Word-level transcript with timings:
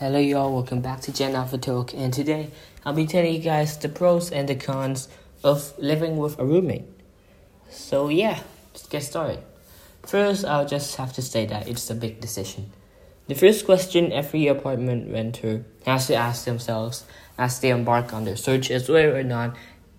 Hello, 0.00 0.18
y'all. 0.18 0.52
Welcome 0.52 0.80
back 0.80 1.02
to 1.02 1.12
Gen 1.12 1.36
Alpha 1.36 1.56
Talk, 1.56 1.94
and 1.94 2.12
today 2.12 2.50
I'll 2.84 2.94
be 2.94 3.06
telling 3.06 3.32
you 3.32 3.38
guys 3.38 3.78
the 3.78 3.88
pros 3.88 4.32
and 4.32 4.48
the 4.48 4.56
cons 4.56 5.06
of 5.44 5.72
living 5.78 6.16
with 6.16 6.36
a 6.40 6.44
roommate. 6.44 6.82
So, 7.70 8.08
yeah, 8.08 8.40
let's 8.72 8.88
get 8.88 9.04
started. 9.04 9.38
First, 10.02 10.44
I'll 10.46 10.66
just 10.66 10.96
have 10.96 11.12
to 11.12 11.22
say 11.22 11.46
that 11.46 11.68
it's 11.68 11.88
a 11.90 11.94
big 11.94 12.20
decision. 12.20 12.72
The 13.28 13.36
first 13.36 13.66
question 13.66 14.10
every 14.10 14.48
apartment 14.48 15.12
renter 15.12 15.64
has 15.86 16.08
to 16.08 16.16
ask 16.16 16.44
themselves 16.44 17.04
as 17.38 17.60
they 17.60 17.70
embark 17.70 18.12
on 18.12 18.24
their 18.24 18.36
search 18.36 18.72
is 18.72 18.88
whether 18.88 19.16
or 19.16 19.22
not 19.22 19.56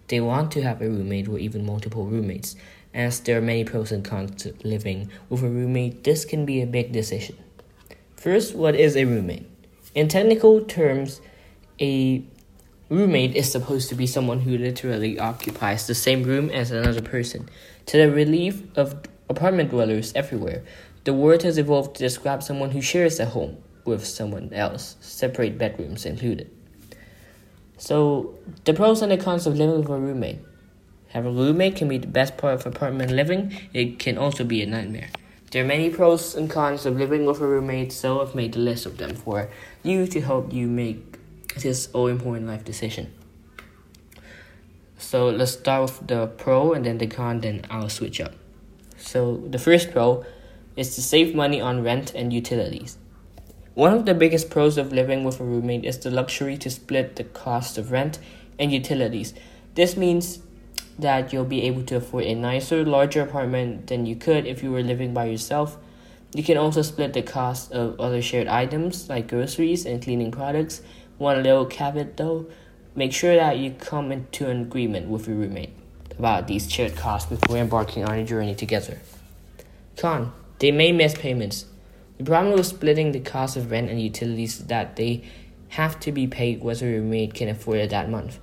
they 0.10 0.20
want 0.20 0.52
to 0.52 0.62
have 0.62 0.82
a 0.82 0.90
roommate 0.90 1.30
or 1.30 1.40
even 1.40 1.66
multiple 1.66 2.06
roommates. 2.06 2.58
As 2.94 3.22
there 3.22 3.38
are 3.38 3.42
many 3.42 3.64
pros 3.64 3.94
and 3.94 4.04
cons 4.04 4.44
to 4.44 4.56
living 4.62 5.10
with 5.30 5.42
a 5.42 5.48
roommate, 5.50 6.04
this 6.04 6.26
can 6.26 6.46
be 6.46 6.62
a 6.62 6.68
big 6.68 6.92
decision. 6.92 7.38
First, 8.18 8.56
what 8.56 8.76
is 8.76 8.98
a 8.98 9.06
roommate? 9.06 9.55
In 9.96 10.10
technical 10.10 10.60
terms, 10.62 11.22
a 11.80 12.22
roommate 12.90 13.34
is 13.34 13.50
supposed 13.50 13.88
to 13.90 13.96
be 13.96 14.06
someone 14.06 14.42
who 14.42 14.58
literally 14.58 15.18
occupies 15.18 15.88
the 15.88 15.96
same 15.96 16.24
room 16.24 16.50
as 16.50 16.70
another 16.70 17.02
person. 17.02 17.48
To 17.88 17.98
the 17.98 18.12
relief 18.12 18.62
of 18.78 19.02
apartment 19.30 19.70
dwellers 19.70 20.12
everywhere, 20.14 20.64
the 21.06 21.14
word 21.14 21.44
has 21.44 21.58
evolved 21.58 21.96
to 21.96 22.04
describe 22.04 22.44
someone 22.44 22.72
who 22.72 22.82
shares 22.82 23.22
a 23.22 23.26
home 23.26 23.58
with 23.86 24.06
someone 24.06 24.52
else, 24.52 24.98
separate 25.00 25.58
bedrooms 25.58 26.06
included. 26.06 26.52
So, 27.78 28.36
the 28.66 28.74
pros 28.74 29.02
and 29.02 29.12
the 29.12 29.18
cons 29.18 29.48
of 29.48 29.56
living 29.56 29.80
with 29.80 29.90
a 29.90 29.98
roommate. 29.98 30.40
Having 31.10 31.38
a 31.38 31.42
roommate 31.42 31.76
can 31.78 31.88
be 31.88 32.00
the 32.00 32.08
best 32.08 32.38
part 32.38 32.56
of 32.56 32.66
apartment 32.66 33.12
living, 33.12 33.56
it 33.74 34.00
can 34.00 34.18
also 34.18 34.44
be 34.44 34.62
a 34.62 34.66
nightmare. 34.66 35.10
There 35.52 35.64
are 35.64 35.68
many 35.68 35.90
pros 35.90 36.36
and 36.36 36.50
cons 36.50 36.86
of 36.86 36.98
living 36.98 37.26
with 37.26 37.40
a 37.40 37.48
roommate, 37.48 37.94
so 37.94 38.22
I've 38.22 38.36
made 38.36 38.56
a 38.56 38.60
list 38.60 38.86
of 38.86 38.98
them 38.98 39.16
for 39.16 39.50
you 39.84 40.08
to 40.08 40.22
help 40.22 40.52
you 40.52 40.68
make 40.68 41.18
this 41.58 41.88
all 41.94 42.08
important 42.08 42.48
life 42.48 42.66
decision. 42.66 43.14
So 44.98 45.30
let's 45.30 45.54
start 45.54 45.84
with 45.84 46.08
the 46.08 46.28
pro 46.28 46.74
and 46.74 46.86
then 46.86 46.98
the 46.98 47.08
con, 47.08 47.42
then 47.42 47.62
I'll 47.70 47.90
switch 47.90 48.20
up. 48.20 48.34
So 48.98 49.38
the 49.38 49.60
first 49.60 49.92
pro 49.92 50.26
is 50.76 50.96
to 50.96 51.02
save 51.02 51.36
money 51.36 51.62
on 51.62 51.84
rent 51.84 52.14
and 52.14 52.34
utilities. 52.34 52.98
One 53.76 53.94
of 53.94 54.06
the 54.06 54.14
biggest 54.14 54.50
pros 54.50 54.78
of 54.78 54.92
living 54.92 55.24
with 55.24 55.40
a 55.40 55.44
roommate 55.44 55.86
is 55.86 56.00
the 56.00 56.12
luxury 56.12 56.58
to 56.58 56.70
split 56.70 57.18
the 57.18 57.24
cost 57.24 57.78
of 57.78 57.92
rent 57.92 58.20
and 58.58 58.72
utilities. 58.72 59.34
This 59.76 59.96
means 59.96 60.40
that 61.00 61.34
you'll 61.34 61.46
be 61.46 61.64
able 61.64 61.84
to 61.84 61.98
afford 61.98 62.24
a 62.26 62.36
nicer, 62.36 62.86
larger 62.86 63.22
apartment 63.22 63.88
than 63.88 64.06
you 64.06 64.16
could 64.16 64.46
if 64.46 64.64
you 64.64 64.72
were 64.72 64.84
living 64.84 65.14
by 65.14 65.26
yourself. 65.26 65.78
You 66.34 66.44
can 66.44 66.58
also 66.58 66.82
split 66.82 67.14
the 67.14 67.22
cost 67.22 67.72
of 67.72 68.00
other 68.00 68.22
shared 68.22 68.48
items 68.48 69.10
like 69.10 69.28
groceries 69.28 69.86
and 69.86 70.02
cleaning 70.02 70.32
products. 70.32 70.82
One 71.18 71.44
little 71.44 71.66
caveat 71.66 72.18
though, 72.18 72.48
make 72.94 73.14
sure 73.14 73.36
that 73.36 73.58
you 73.58 73.72
come 73.72 74.12
into 74.12 74.50
an 74.50 74.62
agreement 74.62 75.08
with 75.08 75.28
your 75.28 75.38
roommate 75.38 75.74
about 76.18 76.48
these 76.48 76.72
shared 76.72 76.96
costs 76.96 77.30
before 77.30 77.58
embarking 77.58 78.06
on 78.06 78.18
a 78.18 78.26
journey 78.26 78.56
together. 78.56 79.00
Con, 79.98 80.34
they 80.60 80.72
may 80.72 80.92
miss 80.92 81.14
payments. 81.14 81.66
The 82.18 82.24
problem 82.24 82.54
with 82.54 82.66
splitting 82.66 83.12
the 83.12 83.20
cost 83.20 83.58
of 83.58 83.72
rent 83.72 83.90
and 83.90 84.02
utilities 84.02 84.60
is 84.60 84.68
that 84.68 84.96
they 84.96 85.24
have 85.70 86.00
to 86.02 86.12
be 86.12 86.28
paid 86.28 86.62
whether 86.62 86.90
your 86.90 87.02
roommate 87.02 87.34
can 87.34 87.50
afford 87.50 87.80
it 87.80 87.90
that 87.90 88.10
month. 88.10 88.40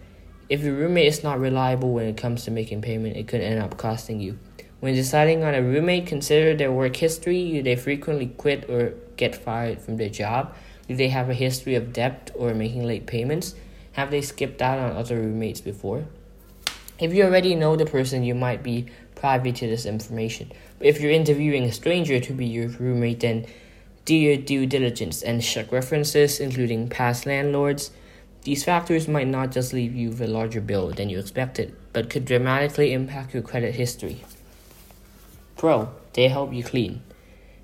If 0.52 0.62
your 0.62 0.74
roommate 0.74 1.06
is 1.06 1.24
not 1.24 1.40
reliable 1.40 1.94
when 1.94 2.04
it 2.04 2.18
comes 2.18 2.44
to 2.44 2.50
making 2.50 2.82
payment, 2.82 3.16
it 3.16 3.26
could 3.26 3.40
end 3.40 3.62
up 3.62 3.78
costing 3.78 4.20
you. 4.20 4.38
When 4.80 4.92
deciding 4.92 5.42
on 5.42 5.54
a 5.54 5.62
roommate, 5.62 6.06
consider 6.06 6.54
their 6.54 6.70
work 6.70 6.94
history. 6.94 7.52
Do 7.52 7.62
they 7.62 7.74
frequently 7.74 8.26
quit 8.26 8.68
or 8.68 8.92
get 9.16 9.34
fired 9.34 9.80
from 9.80 9.96
their 9.96 10.10
job? 10.10 10.54
Do 10.88 10.94
they 10.94 11.08
have 11.08 11.30
a 11.30 11.32
history 11.32 11.74
of 11.74 11.94
debt 11.94 12.32
or 12.34 12.52
making 12.52 12.84
late 12.84 13.06
payments? 13.06 13.54
Have 13.92 14.10
they 14.10 14.20
skipped 14.20 14.60
out 14.60 14.78
on 14.78 14.94
other 14.94 15.16
roommates 15.16 15.62
before? 15.62 16.04
If 16.98 17.14
you 17.14 17.24
already 17.24 17.54
know 17.54 17.74
the 17.74 17.86
person, 17.86 18.22
you 18.22 18.34
might 18.34 18.62
be 18.62 18.88
privy 19.14 19.52
to 19.52 19.66
this 19.66 19.86
information. 19.86 20.52
But 20.76 20.86
if 20.86 21.00
you're 21.00 21.12
interviewing 21.12 21.64
a 21.64 21.72
stranger 21.72 22.20
to 22.20 22.32
be 22.34 22.44
your 22.44 22.68
roommate, 22.68 23.20
then 23.20 23.46
do 24.04 24.14
your 24.14 24.36
due 24.36 24.66
diligence 24.66 25.22
and 25.22 25.42
check 25.42 25.72
references, 25.72 26.40
including 26.40 26.90
past 26.90 27.24
landlords, 27.24 27.90
these 28.42 28.64
factors 28.64 29.06
might 29.06 29.28
not 29.28 29.52
just 29.52 29.72
leave 29.72 29.94
you 29.94 30.08
with 30.08 30.20
a 30.20 30.26
larger 30.26 30.60
bill 30.60 30.90
than 30.90 31.08
you 31.08 31.18
expected, 31.18 31.76
but 31.92 32.10
could 32.10 32.24
dramatically 32.24 32.92
impact 32.92 33.32
your 33.34 33.42
credit 33.42 33.74
history. 33.74 34.24
Pro, 35.56 35.90
they 36.14 36.26
help 36.26 36.52
you 36.52 36.64
clean. 36.64 37.02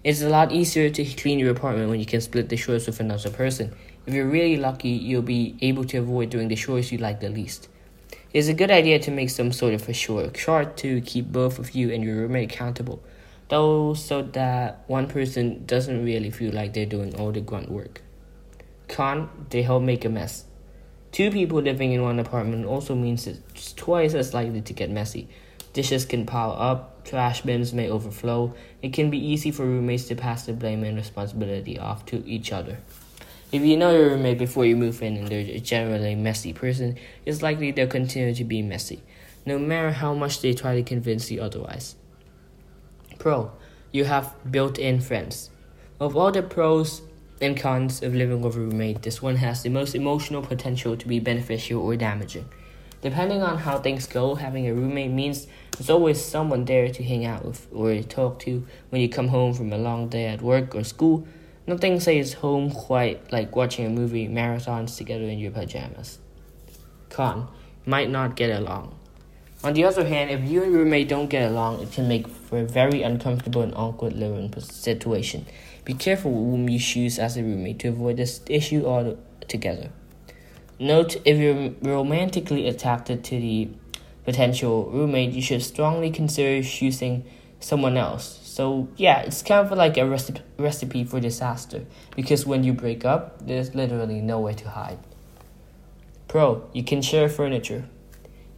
It's 0.05 0.23
a 0.23 0.29
lot 0.29 0.53
easier 0.53 0.89
to 0.91 1.05
clean 1.05 1.41
your 1.41 1.51
apartment 1.51 1.91
when 1.91 1.99
you 1.99 2.07
can 2.07 2.21
split 2.21 2.49
the 2.49 2.57
chores 2.57 2.87
with 2.87 3.01
another 3.01 3.31
person. 3.31 3.75
If 4.07 4.15
you're 4.15 4.29
really 4.29 4.57
lucky, 4.57 4.91
you'll 4.91 5.23
be 5.23 5.57
able 5.61 5.85
to 5.87 5.99
avoid 5.99 6.31
doing 6.31 6.47
the 6.47 6.55
chores 6.55 6.93
you 6.93 6.99
like 6.99 7.19
the 7.19 7.29
least. 7.29 7.69
It's 8.33 8.47
a 8.47 8.55
good 8.55 8.71
idea 8.71 9.01
to 9.01 9.11
make 9.11 9.31
some 9.31 9.51
sort 9.51 9.75
of 9.75 9.89
a 9.89 9.93
chore 9.93 10.29
chart 10.29 10.77
to 10.79 11.01
keep 11.01 11.33
both 11.33 11.59
of 11.59 11.73
you 11.73 11.91
and 11.91 12.05
your 12.05 12.17
roommate 12.17 12.53
accountable, 12.53 13.03
though, 13.49 13.95
so 13.95 14.23
that 14.23 14.85
one 14.87 15.09
person 15.09 15.65
doesn't 15.67 16.05
really 16.05 16.31
feel 16.31 16.53
like 16.53 16.73
they're 16.73 16.87
doing 16.87 17.17
all 17.17 17.33
the 17.33 17.41
grunt 17.41 17.69
work. 17.69 18.03
Con, 18.87 19.29
they 19.51 19.63
help 19.63 19.83
make 19.83 20.05
a 20.05 20.09
mess. 20.09 20.45
Two 21.13 21.31
people 21.31 21.61
living 21.61 21.93
in 21.93 22.03
one 22.03 22.19
apartment 22.19 22.67
also 22.67 22.95
means 22.95 23.27
it's 23.27 23.73
twice 23.73 24.15
as 24.15 24.35
likely 24.35 24.61
to 24.61 24.73
get 24.73 24.91
messy. 24.91 25.29
Dishes 25.73 26.05
can 26.05 26.27
pile 26.27 26.53
up, 26.59 27.05
trash 27.05 27.43
bins 27.43 27.73
may 27.73 27.91
overflow. 27.91 28.55
It 28.83 28.93
can 28.93 29.11
be 29.11 29.19
easy 29.19 29.51
for 29.51 29.65
roommates 29.65 30.05
to 30.09 30.15
pass 30.15 30.47
the 30.47 30.53
blame 30.53 30.85
and 30.85 30.97
responsibility 30.97 31.79
off 31.79 32.05
to 32.07 32.27
each 32.27 32.53
other. 32.53 32.79
If 33.51 33.63
you 33.63 33.77
know 33.79 33.93
your 33.93 34.11
roommate 34.11 34.39
before 34.39 34.67
you 34.67 34.77
move 34.77 35.03
in 35.03 35.17
and 35.17 35.29
they're 35.29 35.41
a 35.41 35.59
generally 35.59 36.15
messy 36.15 36.53
person, 36.53 36.97
it's 37.25 37.41
likely 37.41 37.71
they'll 37.71 37.87
continue 37.87 38.35
to 38.35 38.45
be 38.45 38.61
messy, 38.61 39.03
no 39.47 39.59
matter 39.59 39.91
how 39.91 40.13
much 40.13 40.43
they 40.43 40.53
try 40.53 40.75
to 40.75 40.83
convince 40.83 41.31
you 41.31 41.41
otherwise. 41.41 41.97
Pro, 43.19 43.51
you 43.91 44.05
have 44.05 44.35
built 44.51 44.79
in 44.79 45.01
friends. 45.01 45.49
Of 45.99 46.15
all 46.15 46.31
the 46.31 46.43
pros, 46.43 47.01
and 47.41 47.57
cons 47.57 48.03
of 48.03 48.15
living 48.15 48.43
with 48.43 48.57
a 48.57 48.61
roommate, 48.61 49.03
this 49.03 49.23
one 49.23 49.37
has 49.37 49.63
the 49.63 49.69
most 49.69 49.95
emotional 49.95 50.43
potential 50.43 50.97
to 50.97 51.09
be 51.09 51.21
beneficial 51.21 51.81
or 51.81 51.97
damaging. 51.97 52.47
Depending 53.01 53.43
on 53.43 53.59
how 53.59 53.79
things 53.79 54.07
go, 54.07 54.35
having 54.35 54.67
a 54.67 54.75
roommate 54.75 55.13
means 55.13 55.47
there's 55.77 55.91
always 55.91 56.23
someone 56.25 56.65
there 56.65 56.89
to 56.89 57.03
hang 57.05 57.25
out 57.25 57.45
with 57.45 57.69
or 57.73 58.03
talk 58.03 58.41
to 58.41 58.67
when 58.91 59.01
you 59.01 59.09
come 59.09 59.29
home 59.29 59.55
from 59.55 59.73
a 59.73 59.79
long 59.79 60.09
day 60.09 60.27
at 60.27 60.43
work 60.43 60.75
or 60.75 60.83
school. 60.83 61.27
Nothing 61.67 62.01
says 62.01 62.33
home 62.33 62.71
quite 62.73 63.33
like 63.33 63.55
watching 63.55 63.87
a 63.87 63.91
movie 63.91 64.27
marathons 64.27 64.97
together 64.97 65.25
in 65.25 65.39
your 65.39 65.53
pajamas. 65.53 66.19
Con, 67.09 67.49
might 67.87 68.11
not 68.11 68.35
get 68.35 68.51
along. 68.51 68.99
On 69.63 69.75
the 69.75 69.85
other 69.85 70.07
hand, 70.07 70.31
if 70.31 70.49
you 70.49 70.63
and 70.63 70.73
roommate 70.73 71.09
don't 71.09 71.29
get 71.29 71.51
along, 71.51 71.81
it 71.81 71.93
can 71.93 72.09
make 72.09 72.29
for 72.29 72.61
a 72.61 72.65
very 72.65 73.03
uncomfortable 73.03 73.63
and 73.63 73.75
awkward 73.75 74.13
living 74.13 74.53
situation. 74.61 75.47
Be 75.89 75.95
careful 75.95 76.31
whom 76.31 76.69
you 76.69 76.79
choose 76.79 77.19
as 77.19 77.39
a 77.39 77.43
roommate 77.43 77.79
to 77.79 77.89
avoid 77.89 78.19
this 78.19 78.43
issue 78.47 78.85
altogether. 78.85 79.89
Note 80.79 81.17
if 81.25 81.39
you're 81.39 81.71
romantically 81.81 82.69
attracted 82.69 83.25
to 83.25 83.41
the 83.41 83.71
potential 84.27 84.91
roommate, 84.91 85.33
you 85.33 85.41
should 85.41 85.63
strongly 85.63 86.11
consider 86.11 86.63
choosing 86.63 87.25
someone 87.59 87.97
else. 87.97 88.39
So, 88.43 88.89
yeah, 88.97 89.21
it's 89.21 89.41
kind 89.41 89.67
of 89.67 89.79
like 89.79 89.97
a 89.97 90.07
recipe, 90.07 90.43
recipe 90.59 91.05
for 91.05 91.21
disaster 91.21 91.87
because 92.15 92.45
when 92.45 92.65
you 92.65 92.75
break 92.75 93.07
up, 93.07 93.47
there's 93.47 93.75
literally 93.75 94.21
nowhere 94.21 94.53
to 94.53 94.69
hide. 94.69 94.99
Pro, 96.29 96.69
you 96.75 96.85
can 96.85 97.01
share 97.01 97.31
furniture. 97.31 97.89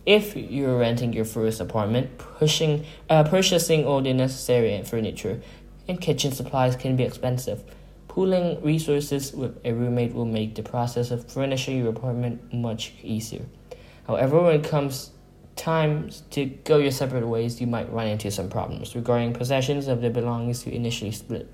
If 0.04 0.34
you're 0.34 0.78
renting 0.78 1.12
your 1.12 1.26
first 1.26 1.60
apartment, 1.60 2.18
pushing, 2.18 2.86
uh, 3.08 3.22
purchasing 3.22 3.84
all 3.84 4.02
the 4.02 4.14
necessary 4.14 4.82
furniture 4.82 5.40
and 5.90 6.00
kitchen 6.00 6.32
supplies 6.32 6.76
can 6.76 6.96
be 6.96 7.02
expensive. 7.02 7.62
Pooling 8.08 8.62
resources 8.62 9.32
with 9.32 9.60
a 9.64 9.72
roommate 9.72 10.14
will 10.14 10.24
make 10.24 10.54
the 10.54 10.62
process 10.62 11.10
of 11.10 11.30
furnishing 11.30 11.78
your 11.78 11.88
apartment 11.88 12.52
much 12.52 12.92
easier. 13.02 13.44
However, 14.06 14.42
when 14.42 14.60
it 14.60 14.64
comes 14.64 15.10
time 15.56 16.10
to 16.30 16.46
go 16.46 16.78
your 16.78 16.90
separate 16.90 17.26
ways, 17.26 17.60
you 17.60 17.66
might 17.66 17.92
run 17.92 18.06
into 18.06 18.30
some 18.30 18.48
problems 18.48 18.94
regarding 18.94 19.32
possessions 19.32 19.88
of 19.88 20.00
the 20.00 20.10
belongings 20.10 20.66
you 20.66 20.72
initially 20.72 21.12
split. 21.12 21.52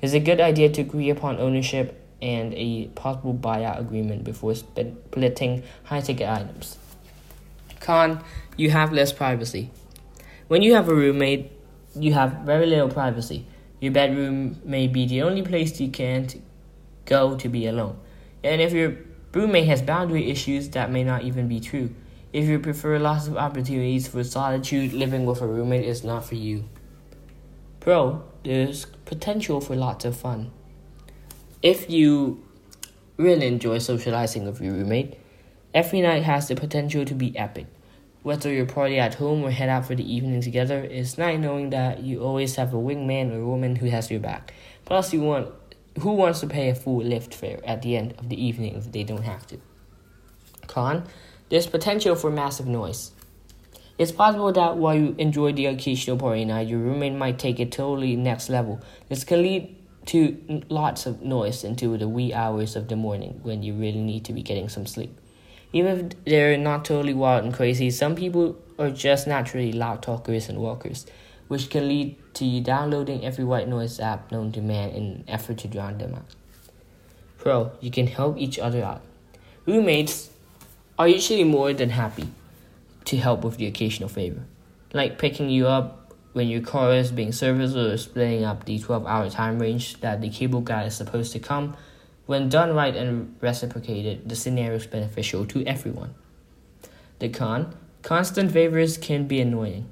It's 0.00 0.12
a 0.12 0.20
good 0.20 0.40
idea 0.40 0.68
to 0.70 0.82
agree 0.82 1.10
upon 1.10 1.38
ownership 1.38 1.98
and 2.20 2.52
a 2.54 2.88
possible 2.88 3.34
buyout 3.34 3.80
agreement 3.80 4.24
before 4.24 4.54
splitting 4.54 5.62
high 5.84 6.00
ticket 6.00 6.28
items. 6.28 6.78
Con, 7.80 8.22
you 8.56 8.70
have 8.70 8.92
less 8.92 9.12
privacy. 9.12 9.70
When 10.48 10.62
you 10.62 10.74
have 10.74 10.88
a 10.88 10.94
roommate, 10.94 11.50
you 11.96 12.12
have 12.12 12.32
very 12.44 12.66
little 12.66 12.88
privacy. 12.88 13.46
Your 13.82 13.90
bedroom 13.90 14.62
may 14.64 14.86
be 14.86 15.06
the 15.06 15.22
only 15.22 15.42
place 15.42 15.80
you 15.80 15.88
can't 15.90 16.40
go 17.04 17.36
to 17.36 17.48
be 17.48 17.66
alone. 17.66 17.98
And 18.44 18.60
if 18.60 18.72
your 18.72 18.96
roommate 19.34 19.66
has 19.66 19.82
boundary 19.82 20.30
issues, 20.30 20.68
that 20.70 20.92
may 20.92 21.02
not 21.02 21.24
even 21.24 21.48
be 21.48 21.58
true. 21.58 21.92
If 22.32 22.46
you 22.46 22.60
prefer 22.60 23.00
lots 23.00 23.26
of 23.26 23.36
opportunities 23.36 24.06
for 24.06 24.22
solitude, 24.22 24.92
living 24.92 25.26
with 25.26 25.42
a 25.42 25.46
roommate 25.48 25.84
is 25.84 26.04
not 26.04 26.24
for 26.24 26.36
you. 26.36 26.68
Pro, 27.80 28.22
there's 28.44 28.84
potential 29.04 29.60
for 29.60 29.74
lots 29.74 30.04
of 30.04 30.16
fun. 30.16 30.52
If 31.60 31.90
you 31.90 32.44
really 33.16 33.46
enjoy 33.46 33.78
socializing 33.78 34.44
with 34.44 34.60
your 34.60 34.74
roommate. 34.74 35.18
Every 35.74 36.00
night 36.00 36.22
has 36.22 36.48
the 36.48 36.54
potential 36.54 37.04
to 37.04 37.14
be 37.14 37.36
epic. 37.36 37.66
Whether 38.22 38.52
you're 38.52 38.66
party 38.66 38.98
at 38.98 39.14
home 39.14 39.42
or 39.42 39.50
head 39.50 39.68
out 39.68 39.86
for 39.86 39.96
the 39.96 40.14
evening 40.14 40.40
together, 40.42 40.78
it's 40.78 41.18
nice 41.18 41.38
knowing 41.40 41.70
that 41.70 42.02
you 42.02 42.22
always 42.22 42.54
have 42.56 42.72
a 42.72 42.76
wingman 42.76 43.34
or 43.34 43.44
woman 43.44 43.76
who 43.76 43.86
has 43.86 44.10
your 44.10 44.20
back. 44.20 44.54
Plus, 44.84 45.12
you 45.12 45.20
want 45.22 45.52
who 46.00 46.12
wants 46.12 46.40
to 46.40 46.46
pay 46.46 46.70
a 46.70 46.74
full 46.74 47.02
Lyft 47.02 47.34
fare 47.34 47.60
at 47.64 47.82
the 47.82 47.96
end 47.96 48.14
of 48.18 48.28
the 48.28 48.42
evening 48.42 48.76
if 48.76 48.90
they 48.92 49.02
don't 49.02 49.24
have 49.24 49.46
to? 49.48 49.60
Con, 50.66 51.04
there's 51.48 51.66
potential 51.66 52.14
for 52.14 52.30
massive 52.30 52.66
noise. 52.66 53.12
It's 53.98 54.12
possible 54.12 54.52
that 54.52 54.78
while 54.78 54.94
you 54.94 55.14
enjoy 55.18 55.52
the 55.52 55.66
occasional 55.66 56.16
party 56.16 56.44
night, 56.44 56.66
your 56.66 56.78
roommate 56.78 57.12
might 57.12 57.38
take 57.38 57.60
it 57.60 57.72
totally 57.72 58.16
next 58.16 58.48
level. 58.48 58.80
This 59.08 59.22
can 59.22 59.42
lead 59.42 59.76
to 60.06 60.62
lots 60.68 61.06
of 61.06 61.22
noise 61.22 61.62
into 61.62 61.96
the 61.98 62.08
wee 62.08 62.32
hours 62.32 62.74
of 62.74 62.88
the 62.88 62.96
morning 62.96 63.40
when 63.42 63.62
you 63.62 63.74
really 63.74 64.00
need 64.00 64.24
to 64.24 64.32
be 64.32 64.42
getting 64.42 64.68
some 64.68 64.86
sleep. 64.86 65.16
Even 65.72 66.06
if 66.10 66.24
they're 66.24 66.56
not 66.58 66.84
totally 66.84 67.14
wild 67.14 67.44
and 67.44 67.54
crazy, 67.54 67.90
some 67.90 68.14
people 68.14 68.56
are 68.78 68.90
just 68.90 69.26
naturally 69.26 69.72
loud 69.72 70.02
talkers 70.02 70.48
and 70.48 70.58
walkers, 70.58 71.06
which 71.48 71.70
can 71.70 71.88
lead 71.88 72.16
to 72.34 72.44
you 72.44 72.60
downloading 72.60 73.24
every 73.24 73.44
white 73.44 73.68
noise 73.68 73.98
app 74.00 74.30
known 74.30 74.52
to 74.52 74.60
man 74.60 74.90
in 74.90 75.02
an 75.02 75.24
effort 75.28 75.58
to 75.58 75.68
drown 75.68 75.98
them 75.98 76.14
out. 76.14 76.26
Pro, 77.38 77.72
you 77.80 77.90
can 77.90 78.06
help 78.06 78.36
each 78.38 78.58
other 78.58 78.84
out. 78.84 79.02
Roommates 79.66 80.30
are 80.98 81.08
usually 81.08 81.44
more 81.44 81.72
than 81.72 81.90
happy 81.90 82.28
to 83.04 83.16
help 83.16 83.42
with 83.42 83.56
the 83.56 83.66
occasional 83.66 84.08
favor, 84.08 84.42
like 84.92 85.18
picking 85.18 85.48
you 85.48 85.66
up 85.66 86.14
when 86.32 86.48
your 86.48 86.62
car 86.62 86.94
is 86.94 87.12
being 87.12 87.32
serviced 87.32 87.76
or 87.76 87.96
splitting 87.96 88.44
up 88.44 88.64
the 88.64 88.78
12 88.78 89.06
hour 89.06 89.28
time 89.28 89.58
range 89.58 90.00
that 90.00 90.20
the 90.20 90.30
cable 90.30 90.60
guy 90.60 90.84
is 90.84 90.94
supposed 90.94 91.32
to 91.32 91.38
come 91.38 91.76
when 92.26 92.48
done 92.48 92.74
right 92.74 92.94
and 92.94 93.36
reciprocated, 93.40 94.28
the 94.28 94.36
scenario 94.36 94.76
is 94.76 94.86
beneficial 94.86 95.44
to 95.46 95.64
everyone. 95.66 96.14
The 97.18 97.28
con 97.28 97.74
constant 98.02 98.50
favors 98.50 98.98
can 98.98 99.26
be 99.26 99.40
annoying. 99.40 99.88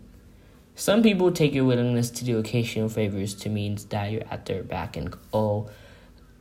Some 0.74 1.02
people 1.02 1.30
take 1.30 1.54
your 1.54 1.64
willingness 1.64 2.10
to 2.10 2.24
do 2.24 2.38
occasional 2.38 2.88
favors 2.88 3.34
to 3.34 3.48
mean 3.48 3.78
that 3.90 4.10
you're 4.10 4.24
at 4.30 4.46
their 4.46 4.62
back 4.62 4.96
and 4.96 5.14
all, 5.30 5.70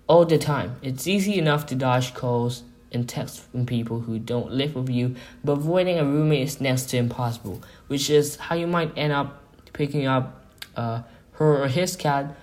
all 0.08 0.26
the 0.26 0.38
time. 0.38 0.78
It's 0.82 1.08
easy 1.08 1.38
enough 1.38 1.66
to 1.68 1.76
dodge 1.76 2.14
calls 2.14 2.64
and 2.92 3.08
texts 3.08 3.40
from 3.40 3.66
people 3.66 4.00
who 4.00 4.18
don't 4.18 4.52
live 4.52 4.76
with 4.76 4.90
you, 4.90 5.16
but 5.44 5.54
avoiding 5.54 6.00
a 6.00 6.06
roommate 6.06 6.48
is 6.48 6.62
next 6.62 6.90
to 6.90 6.98
impossible, 6.98 7.62
which 7.88 8.10
is 8.10 8.38
how 8.38 8.56
you 8.56 8.66
might 8.66 8.98
end 8.98 9.14
up 9.14 9.44
picking 9.74 10.08
up 10.08 10.44
uh, 10.76 11.02
her 11.34 11.64
or 11.64 11.68
his 11.68 11.96
cat 11.96 12.36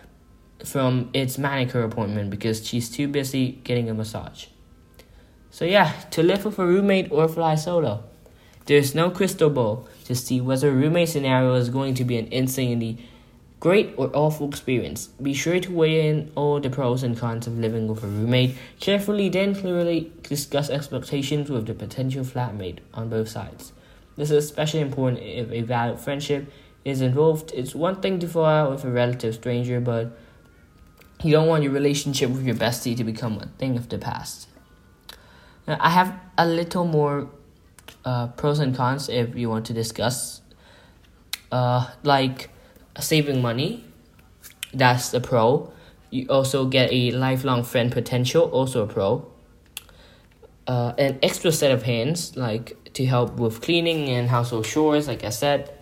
from 0.64 1.10
its 1.12 1.38
manicure 1.38 1.82
appointment 1.82 2.30
because 2.30 2.66
she's 2.66 2.90
too 2.90 3.08
busy 3.08 3.60
getting 3.64 3.90
a 3.90 3.94
massage. 3.94 4.46
So, 5.50 5.64
yeah, 5.64 5.92
to 6.10 6.22
live 6.22 6.44
with 6.44 6.58
a 6.58 6.66
roommate 6.66 7.10
or 7.10 7.28
fly 7.28 7.54
solo. 7.54 8.04
There's 8.66 8.94
no 8.94 9.10
crystal 9.10 9.48
ball 9.48 9.88
to 10.04 10.14
see 10.14 10.40
whether 10.40 10.68
a 10.68 10.72
roommate 10.72 11.08
scenario 11.08 11.54
is 11.54 11.68
going 11.68 11.94
to 11.94 12.04
be 12.04 12.18
an 12.18 12.26
insanely 12.32 12.98
great 13.60 13.94
or 13.96 14.10
awful 14.12 14.48
experience. 14.48 15.06
Be 15.22 15.34
sure 15.34 15.60
to 15.60 15.72
weigh 15.72 16.08
in 16.08 16.30
all 16.34 16.60
the 16.60 16.68
pros 16.68 17.02
and 17.02 17.16
cons 17.16 17.46
of 17.46 17.58
living 17.58 17.88
with 17.88 18.02
a 18.02 18.06
roommate 18.06 18.56
carefully, 18.80 19.28
then 19.28 19.54
clearly 19.54 20.12
discuss 20.24 20.68
expectations 20.68 21.48
with 21.48 21.66
the 21.66 21.74
potential 21.74 22.24
flatmate 22.24 22.78
on 22.92 23.08
both 23.08 23.28
sides. 23.28 23.72
This 24.16 24.30
is 24.30 24.44
especially 24.44 24.80
important 24.80 25.22
if 25.22 25.50
a 25.52 25.62
valid 25.62 25.98
friendship 26.00 26.52
is 26.84 27.00
involved. 27.00 27.52
It's 27.54 27.74
one 27.74 28.00
thing 28.00 28.18
to 28.20 28.28
fall 28.28 28.44
out 28.44 28.70
with 28.70 28.84
a 28.84 28.90
relative 28.90 29.34
stranger, 29.34 29.80
but 29.80 30.16
you 31.26 31.32
don't 31.32 31.48
want 31.48 31.62
your 31.62 31.72
relationship 31.72 32.30
with 32.30 32.46
your 32.46 32.54
bestie 32.54 32.96
to 32.96 33.04
become 33.04 33.38
a 33.38 33.46
thing 33.58 33.76
of 33.76 33.88
the 33.88 33.98
past. 33.98 34.48
Now, 35.66 35.76
I 35.80 35.90
have 35.90 36.14
a 36.38 36.46
little 36.46 36.84
more 36.84 37.28
uh, 38.04 38.28
pros 38.28 38.60
and 38.60 38.74
cons 38.74 39.08
if 39.08 39.34
you 39.34 39.48
want 39.48 39.66
to 39.66 39.72
discuss. 39.72 40.40
Uh, 41.50 41.90
like 42.02 42.50
saving 43.00 43.42
money, 43.42 43.84
that's 44.72 45.10
the 45.10 45.20
pro. 45.20 45.72
You 46.10 46.26
also 46.28 46.66
get 46.66 46.92
a 46.92 47.10
lifelong 47.10 47.64
friend 47.64 47.90
potential, 47.90 48.42
also 48.42 48.84
a 48.84 48.86
pro. 48.86 49.30
Uh, 50.66 50.92
an 50.98 51.18
extra 51.22 51.52
set 51.52 51.70
of 51.70 51.82
hands, 51.82 52.36
like 52.36 52.92
to 52.94 53.06
help 53.06 53.36
with 53.38 53.60
cleaning 53.60 54.08
and 54.08 54.28
household 54.28 54.64
chores, 54.64 55.06
like 55.06 55.22
I 55.22 55.30
said, 55.30 55.72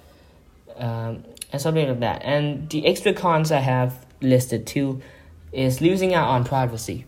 um, 0.76 1.24
and 1.52 1.60
something 1.60 1.88
like 1.88 2.00
that. 2.00 2.22
And 2.22 2.68
the 2.68 2.86
extra 2.86 3.12
cons 3.12 3.52
I 3.52 3.60
have 3.60 4.04
listed 4.20 4.66
too 4.66 5.00
is 5.54 5.80
losing 5.80 6.12
out 6.14 6.28
on 6.28 6.44
privacy 6.44 7.06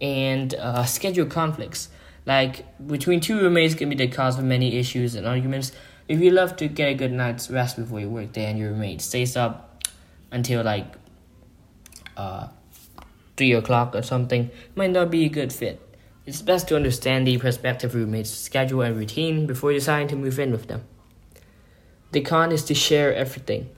and 0.00 0.54
uh, 0.54 0.84
schedule 0.84 1.26
conflicts. 1.26 1.88
Like 2.26 2.64
between 2.86 3.20
two 3.20 3.40
roommates 3.40 3.74
can 3.74 3.88
be 3.88 3.94
the 3.94 4.08
cause 4.08 4.38
of 4.38 4.44
many 4.44 4.76
issues 4.76 5.14
and 5.14 5.26
arguments. 5.26 5.72
If 6.08 6.20
you 6.20 6.30
love 6.30 6.56
to 6.56 6.68
get 6.68 6.88
a 6.88 6.94
good 6.94 7.12
night's 7.12 7.50
rest 7.50 7.76
before 7.76 8.00
your 8.00 8.10
work 8.10 8.32
day 8.32 8.46
and 8.46 8.58
your 8.58 8.72
roommate 8.72 9.00
stays 9.00 9.36
up 9.36 9.84
until 10.30 10.64
like 10.64 10.86
uh, 12.16 12.48
three 13.36 13.52
o'clock 13.52 13.94
or 13.94 14.02
something, 14.02 14.50
might 14.74 14.90
not 14.90 15.10
be 15.10 15.24
a 15.24 15.28
good 15.28 15.52
fit. 15.52 15.80
It's 16.26 16.42
best 16.42 16.68
to 16.68 16.76
understand 16.76 17.26
the 17.26 17.38
prospective 17.38 17.94
roommate's 17.94 18.30
schedule 18.30 18.82
and 18.82 18.96
routine 18.96 19.46
before 19.46 19.72
deciding 19.72 20.08
to 20.08 20.16
move 20.16 20.38
in 20.38 20.52
with 20.52 20.66
them. 20.68 20.84
The 22.12 22.20
con 22.20 22.52
is 22.52 22.64
to 22.64 22.74
share 22.74 23.14
everything. 23.14 23.70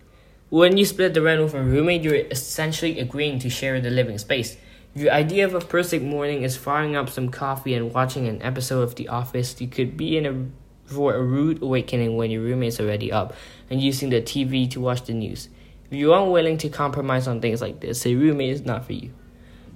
When 0.53 0.77
you 0.77 0.85
split 0.85 1.15
the 1.15 1.23
rent 1.23 1.43
with 1.43 1.55
a 1.55 1.63
roommate, 1.63 2.03
you're 2.03 2.15
essentially 2.15 3.01
agreeing 3.01 3.39
to 3.39 3.49
share 3.49 3.81
the 3.81 3.89
living 3.89 4.19
space. 4.19 4.59
Your 4.95 5.11
idea 5.11 5.47
of 5.47 5.55
a 5.55 5.61
perfect 5.61 6.05
morning 6.05 6.43
is 6.43 6.59
firing 6.59 6.95
up 6.95 7.09
some 7.09 7.31
coffee 7.31 7.73
and 7.73 7.91
watching 7.95 8.29
an 8.29 8.43
episode 8.43 8.83
of 8.83 8.95
The 8.95 9.09
Office, 9.09 9.59
you 9.63 9.67
could 9.67 9.97
be 9.97 10.19
in 10.19 10.27
a 10.27 10.93
for 10.93 11.15
a 11.15 11.23
rude 11.23 11.63
awakening 11.63 12.19
when 12.19 12.31
your 12.31 12.43
roommate's 12.43 12.79
already 12.79 13.11
up 13.11 13.33
and 13.71 13.81
using 13.81 14.11
the 14.11 14.21
TV 14.21 14.71
to 14.73 14.79
watch 14.79 15.05
the 15.05 15.15
news. 15.15 15.49
If 15.91 15.97
you 15.97 16.13
aren't 16.13 16.33
willing 16.33 16.59
to 16.59 16.69
compromise 16.69 17.27
on 17.27 17.41
things 17.41 17.63
like 17.63 17.81
this, 17.81 18.05
a 18.05 18.15
roommate 18.15 18.51
is 18.51 18.67
not 18.67 18.85
for 18.85 18.93
you. 18.93 19.15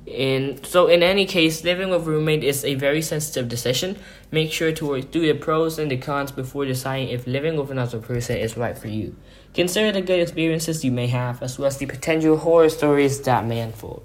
In 0.07 0.63
so 0.63 0.87
in 0.87 1.03
any 1.03 1.27
case, 1.27 1.65
living 1.65 1.91
with 1.91 2.07
a 2.07 2.11
roommate 2.11 2.45
is 2.45 2.65
a 2.65 2.75
very 2.77 3.03
sensitive 3.03 3.49
decision. 3.49 3.99
Make 4.31 4.53
sure 4.53 4.71
to 4.71 5.03
through 5.03 5.27
the 5.27 5.35
pros 5.35 5.79
and 5.79 5.91
the 5.91 5.97
cons 5.97 6.31
before 6.31 6.65
deciding 6.65 7.09
if 7.09 7.27
living 7.27 7.57
with 7.57 7.71
another 7.71 7.99
person 7.99 8.37
is 8.37 8.57
right 8.57 8.79
for 8.79 8.89
you. 8.89 9.17
Consider 9.53 9.91
the 9.91 10.03
good 10.03 10.21
experiences 10.21 10.85
you 10.85 10.93
may 10.93 11.09
have, 11.09 11.43
as 11.43 11.59
well 11.59 11.67
as 11.67 11.79
the 11.79 11.87
potential 11.87 12.37
horror 12.37 12.69
stories 12.69 13.21
that 13.23 13.45
may 13.47 13.61
unfold. 13.61 14.05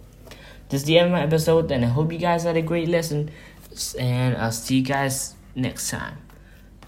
This 0.69 0.81
is 0.81 0.87
the 0.87 0.97
end 0.97 1.07
of 1.07 1.11
my 1.11 1.21
episode, 1.21 1.69
and 1.71 1.85
I 1.85 1.89
hope 1.89 2.11
you 2.11 2.17
guys 2.17 2.43
had 2.43 2.57
a 2.57 2.61
great 2.61 2.87
listen. 2.87 3.29
And 3.99 4.37
I'll 4.37 4.51
see 4.51 4.77
you 4.77 4.83
guys 4.83 5.35
next 5.55 5.89
time. 5.91 6.17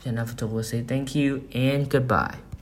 Jennifer 0.04 0.48
will 0.48 0.64
say 0.64 0.82
thank 0.82 1.14
you 1.14 1.48
and 1.54 1.88
goodbye. 1.90 2.43